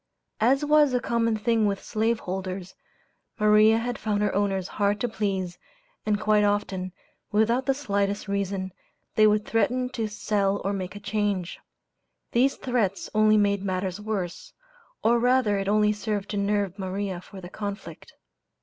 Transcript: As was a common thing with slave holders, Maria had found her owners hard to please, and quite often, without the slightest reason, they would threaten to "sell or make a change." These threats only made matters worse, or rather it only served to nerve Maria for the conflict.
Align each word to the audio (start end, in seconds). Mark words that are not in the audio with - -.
As 0.39 0.65
was 0.65 0.95
a 0.95 0.99
common 0.99 1.37
thing 1.37 1.67
with 1.67 1.83
slave 1.83 2.21
holders, 2.21 2.73
Maria 3.39 3.77
had 3.77 3.99
found 3.99 4.23
her 4.23 4.33
owners 4.33 4.67
hard 4.67 4.99
to 5.01 5.07
please, 5.07 5.59
and 6.07 6.19
quite 6.19 6.43
often, 6.43 6.91
without 7.31 7.67
the 7.67 7.75
slightest 7.75 8.27
reason, 8.27 8.73
they 9.13 9.27
would 9.27 9.45
threaten 9.45 9.89
to 9.89 10.07
"sell 10.07 10.59
or 10.65 10.73
make 10.73 10.95
a 10.95 10.99
change." 10.99 11.59
These 12.31 12.55
threats 12.55 13.11
only 13.13 13.37
made 13.37 13.61
matters 13.63 14.01
worse, 14.01 14.53
or 15.03 15.19
rather 15.19 15.59
it 15.59 15.67
only 15.67 15.93
served 15.93 16.29
to 16.29 16.37
nerve 16.37 16.79
Maria 16.79 17.21
for 17.21 17.39
the 17.39 17.47
conflict. 17.49 18.11